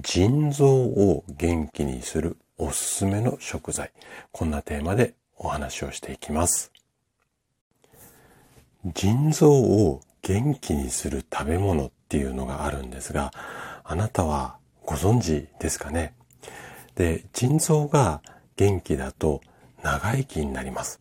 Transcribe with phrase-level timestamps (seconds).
[0.00, 3.92] 腎臓を元気にするおすすめの食材。
[4.30, 6.72] こんなテーマでお話をしていきます。
[8.94, 13.32] 腎臓を元気にする食べ物っていうのがあるんですが、
[13.84, 16.14] あなたはご存知ですかね？
[16.94, 18.22] で、腎臓が
[18.56, 19.42] 元気だと
[19.82, 21.00] 長生きになります。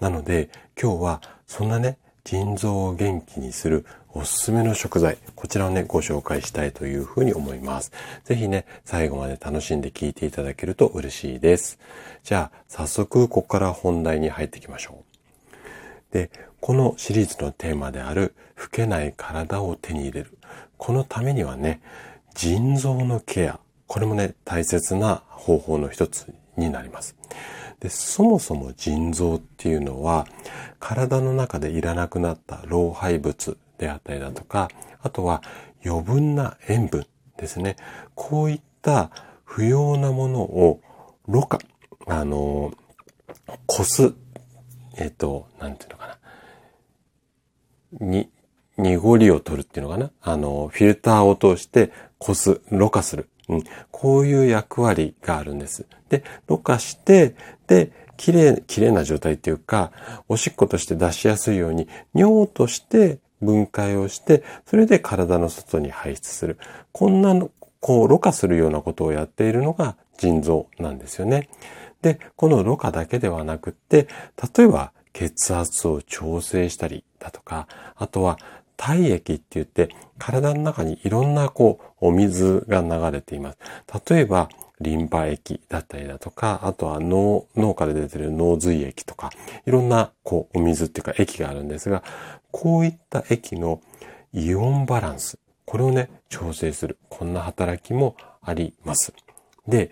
[0.00, 7.92] なので今日はそんなね、腎臓を元気にするおすすめの食材、こちらをね、ご紹介したいというふうに思います。
[8.24, 11.78] ぜひね、最後まで楽しんで聞いていただけると嬉しいです。
[12.22, 15.02] じゃあ、早速、ここから本題に入っていきましょ
[16.10, 16.12] う。
[16.12, 16.30] で、
[16.60, 20.38] このシリーズのテーマである、老けない体を手に入れる。
[20.76, 21.80] このためにはね、
[22.34, 23.58] 腎臓のケア。
[23.86, 27.16] これもね、大切な方法の一つになります。
[27.80, 30.26] で、そもそも腎臓っていうのは、
[30.82, 34.68] 体の中でいらなくなった老廃物であったりだとか、
[35.00, 35.40] あとは
[35.86, 37.76] 余分な塩分ですね。
[38.16, 39.10] こういった
[39.44, 40.80] 不要なものを、
[41.28, 41.60] ろ過、
[42.08, 42.74] あの、
[43.66, 44.12] こす、
[44.98, 46.18] えっ、と、なんていうのか
[48.00, 48.06] な。
[48.06, 48.28] に、
[48.76, 50.10] 濁りを取るっていうのかな。
[50.20, 53.28] あの、フィルターを通してこす、ろ過する。
[53.48, 55.86] うん、こういう役割があるんです。
[56.08, 57.36] で、ろ過して、
[57.68, 59.92] で、綺麗、綺麗な状態っていうか、
[60.28, 66.58] おしっことして出しやすいように、尿として分解をして、それで体の外に排出する。
[66.92, 71.48] こんなの、こう、ろ過するようなことをやっているのが腎臓なんですよね。
[72.02, 74.08] で、このろ過だけではなくって、
[74.56, 78.38] 例えば血圧を調整したりだとか、あとは
[78.76, 83.58] 体液って言って体の中にいろんなこうお水が流れています。
[84.10, 84.48] 例えば
[84.82, 89.30] リンパ液だったりだとか、あとは脳、脳から出てる脳髄液とか、
[89.66, 92.02] いろんなこうお水っていうか液があるんですが、
[92.50, 93.80] こういった液の
[94.32, 96.98] イオンバランス、これをね、調整する。
[97.08, 99.14] こんな働きもあります。
[99.66, 99.90] で、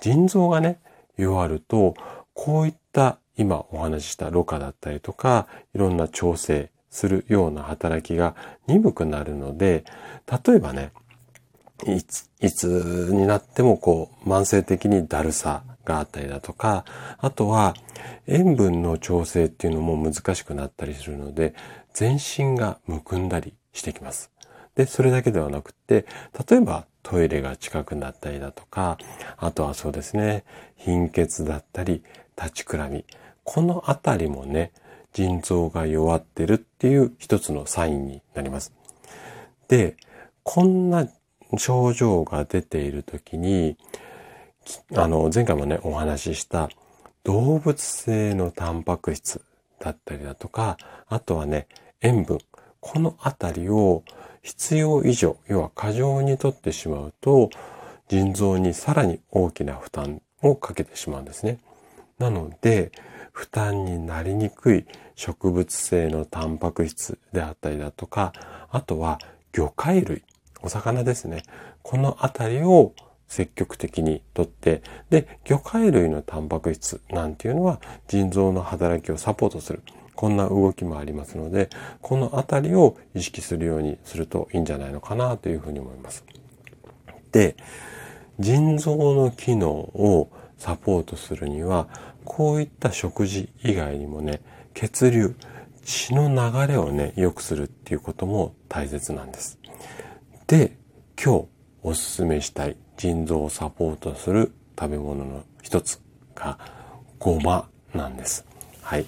[0.00, 0.78] 腎臓がね、
[1.16, 1.94] 弱ると、
[2.34, 8.34] こういった今お話ししたろ過だったりとか、いろんな調整するような働きが
[8.66, 9.84] 鈍くなるので、
[10.46, 10.92] 例えばね、
[11.86, 16.84] いつ、いつになってもこう、慢性的にだるさがあったりだとか、
[17.18, 17.74] あとは
[18.26, 21.54] 塩分の調整っていうのも難しくなったりするので、
[21.94, 24.30] 全身がむくんだりしてきます。
[24.74, 26.06] で、それだけではなくって、
[26.48, 28.98] 例えばトイレが近くなったりだとか、
[29.36, 30.44] あとはそうですね、
[30.76, 32.02] 貧血だったり、
[32.36, 33.04] 立ちくらみ。
[33.44, 34.72] このあたりもね、
[35.12, 38.72] 腎臓が弱ってるっていう一つのサインになります。
[39.68, 39.96] で、
[40.42, 41.08] こんな
[41.56, 43.76] 症状が出ているときに、
[44.94, 46.68] あの、前回もね、お話しした
[47.24, 49.40] 動物性のタンパク質
[49.78, 50.76] だったりだとか、
[51.08, 51.66] あとはね、
[52.00, 52.38] 塩分。
[52.80, 54.04] このあたりを
[54.42, 57.50] 必要以上、要は過剰にとってしまうと、
[58.08, 61.58] 腎臓にさらに大きな負担をかけてしまうんですね。
[62.18, 62.92] なので、
[63.32, 68.32] 負担になりにくい植物性のタンパク質であったりだとか、
[68.70, 69.18] あとは
[69.52, 70.22] 魚介類、
[70.62, 71.42] お魚ですね。
[71.82, 72.92] このあたりを
[73.28, 79.82] 積極的にとって、で、魚介類のタンパク質なんていうのは腎臓の働きをサポートする。
[80.14, 81.70] こんな動きもありますので、
[82.02, 86.24] このあたりを意識するようにするといいんじゃないのかなというふうに思います。
[87.30, 87.56] で、
[88.40, 91.88] 腎臓の機能をサポートするには、
[92.24, 94.40] こういった食事以外にもね、
[94.74, 95.36] 血流、
[95.84, 99.57] 血の流れをね、良くするっていうことも大切なんです。
[100.48, 100.78] で、
[101.22, 101.46] 今日
[101.82, 106.00] おすすめしたい腎臓をサポートする食べ物の一つ
[106.34, 106.58] が
[107.18, 108.46] ごまなんです。
[108.80, 109.04] はい。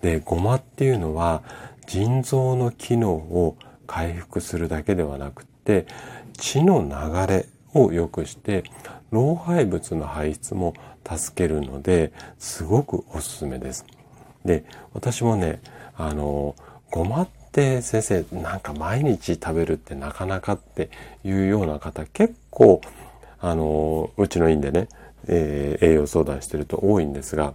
[0.00, 1.42] で、ごまっていうのは
[1.88, 3.56] 腎臓の機能を
[3.88, 5.88] 回復するだけではなくて
[6.34, 8.62] 血の流れを良くして
[9.10, 10.72] 老廃物の排出も
[11.04, 13.84] 助けるのですごくおすすめです。
[14.44, 15.60] で、私もね、
[15.96, 16.54] あの、
[16.92, 20.90] ごまって先生なんか毎日食べるってなかなかって
[21.24, 22.82] いうような方結構
[23.40, 24.88] あの、うちの院でね、
[25.26, 27.54] えー、栄養相談してると多いんですが、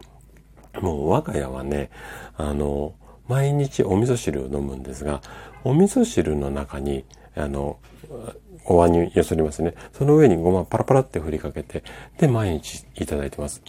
[0.82, 1.90] もう我が家はね、
[2.38, 2.94] あの、
[3.28, 5.22] 毎日お味噌汁を飲むんですが、
[5.64, 7.06] お味噌汁の中に
[7.36, 7.80] あの、
[8.66, 9.74] お椀によそりますね。
[9.94, 11.84] その上にごまパラパラって振りかけて、
[12.18, 13.62] で、毎日いただいてます。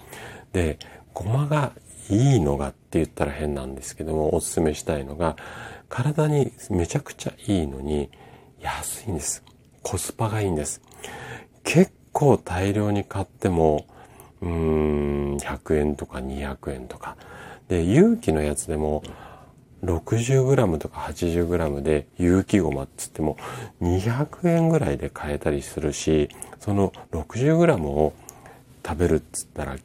[0.52, 0.78] で、
[1.14, 1.72] ごまが
[2.10, 5.36] いいのがって言ったら変なんですけども、おすすめしたいのが、
[5.88, 8.10] 体にめちゃくちゃいいのに、
[8.60, 9.42] 安いんです。
[9.82, 10.80] コスパがいいんです。
[11.64, 13.86] 結構大量に買っても、
[14.40, 17.16] うーん、100円とか200円とか。
[17.68, 19.02] で、有機のやつでも、
[19.84, 23.36] 60g とか 80g で有機ごまっつっても
[23.80, 26.28] 200円ぐらいで買えたりするし、
[26.60, 28.12] その 60g を
[28.86, 29.76] 食べるっつったら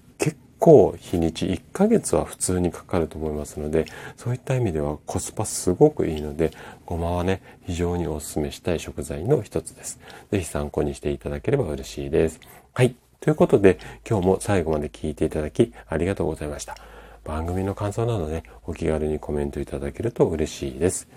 [0.59, 6.51] 構日にち1ヶ月は普通にかかると思いますので、そういった意味ではコスパすごくいいので、
[6.85, 9.99] ごまはね、非常にお勧めしたい食材の一つです。
[10.31, 12.39] ぜひ参考にしていただければ嬉しいです。
[12.73, 12.95] はい。
[13.19, 16.77] ということで、今日も最後まで聞いていただきありがとうございました。
[17.23, 21.07] 番組の感想などね、お気軽にコメントいただけると嬉しいです。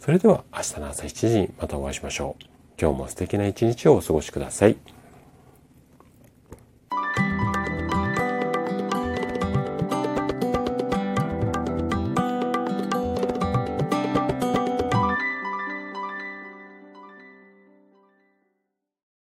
[0.00, 2.44] それでは明日の朝7時にまたお会いしましょう。
[2.80, 4.76] 今日も素敵な一日をお過ごしください。